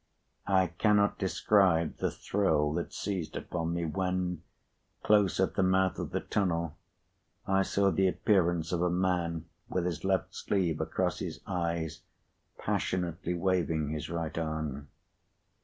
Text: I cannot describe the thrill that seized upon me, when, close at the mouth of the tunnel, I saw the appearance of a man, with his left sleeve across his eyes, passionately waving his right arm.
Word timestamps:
I 0.47 0.65
cannot 0.79 1.19
describe 1.19 1.97
the 1.97 2.09
thrill 2.09 2.73
that 2.73 2.91
seized 2.91 3.35
upon 3.35 3.75
me, 3.75 3.85
when, 3.85 4.41
close 5.03 5.39
at 5.39 5.53
the 5.53 5.61
mouth 5.61 5.99
of 5.99 6.09
the 6.09 6.21
tunnel, 6.21 6.75
I 7.45 7.61
saw 7.61 7.91
the 7.91 8.07
appearance 8.07 8.71
of 8.71 8.81
a 8.81 8.89
man, 8.89 9.45
with 9.69 9.85
his 9.85 10.03
left 10.03 10.33
sleeve 10.33 10.81
across 10.81 11.19
his 11.19 11.39
eyes, 11.45 12.01
passionately 12.57 13.35
waving 13.35 13.89
his 13.89 14.09
right 14.09 14.35
arm. 14.39 14.87